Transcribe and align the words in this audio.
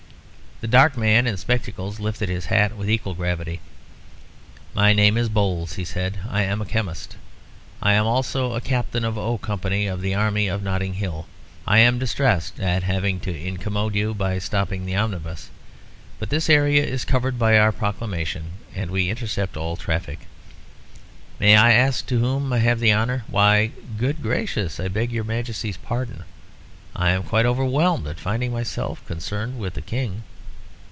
The 0.61 0.67
dark 0.67 0.95
man 0.95 1.25
in 1.25 1.37
spectacles 1.37 1.99
lifted 1.99 2.29
his 2.29 2.45
hat 2.45 2.77
with 2.77 2.87
equal 2.87 3.15
gravity. 3.15 3.61
"My 4.75 4.93
name 4.93 5.17
is 5.17 5.27
Bowles," 5.27 5.73
he 5.73 5.83
said. 5.83 6.19
"I 6.29 6.43
am 6.43 6.61
a 6.61 6.67
chemist. 6.67 7.15
I 7.81 7.93
am 7.95 8.05
also 8.05 8.53
a 8.53 8.61
captain 8.61 9.03
of 9.03 9.17
O 9.17 9.39
company 9.39 9.87
of 9.87 10.01
the 10.01 10.13
army 10.13 10.47
of 10.47 10.61
Notting 10.61 10.93
Hill. 10.93 11.25
I 11.65 11.79
am 11.79 11.97
distressed 11.97 12.59
at 12.59 12.83
having 12.83 13.19
to 13.21 13.33
incommode 13.35 13.95
you 13.95 14.13
by 14.13 14.37
stopping 14.37 14.85
the 14.85 14.95
omnibus, 14.95 15.49
but 16.19 16.29
this 16.29 16.47
area 16.47 16.85
is 16.85 17.05
covered 17.05 17.39
by 17.39 17.57
our 17.57 17.71
proclamation, 17.71 18.43
and 18.75 18.91
we 18.91 19.09
intercept 19.09 19.57
all 19.57 19.75
traffic. 19.75 20.27
May 21.39 21.55
I 21.57 21.71
ask 21.73 22.05
to 22.05 22.19
whom 22.19 22.53
I 22.53 22.59
have 22.59 22.79
the 22.79 22.93
honour 22.93 23.23
Why, 23.25 23.71
good 23.97 24.21
gracious, 24.21 24.79
I 24.79 24.89
beg 24.89 25.11
your 25.11 25.23
Majesty's 25.23 25.77
pardon. 25.77 26.23
I 26.95 27.09
am 27.13 27.23
quite 27.23 27.47
overwhelmed 27.47 28.05
at 28.05 28.19
finding 28.19 28.53
myself 28.53 29.03
concerned 29.07 29.57
with 29.57 29.73
the 29.73 29.81
King." 29.81 30.21